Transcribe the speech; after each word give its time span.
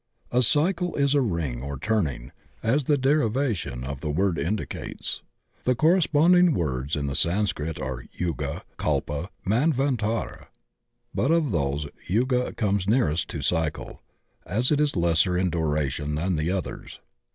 A 0.31 0.41
cycle 0.41 0.95
is 0.95 1.13
a 1.13 1.21
ring 1.21 1.61
or 1.61 1.77
turning, 1.77 2.31
as 2.63 2.85
the 2.85 2.97
derivation 2.97 3.83
of 3.83 3.99
the 3.99 4.09
word 4.09 4.39
indicates. 4.39 5.21
The 5.63 5.75
corresponding 5.75 6.55
words 6.55 6.95
in 6.95 7.05
the 7.05 7.13
San 7.13 7.45
scrit 7.45 7.79
are 7.79 8.05
Yuga, 8.11 8.63
Kalpa, 8.79 9.29
Manvantara, 9.45 10.47
but 11.13 11.29
of 11.29 11.51
these 11.51 11.85
yuga 12.07 12.51
comes 12.53 12.87
nearest 12.89 13.27
to 13.29 13.43
cycle, 13.43 14.01
as 14.43 14.71
it 14.71 14.79
is 14.79 14.95
lesser 14.95 15.37
in 15.37 15.51
duration 15.51 16.15
than 16.15 16.35
the 16.35 16.49
others. 16.49 16.99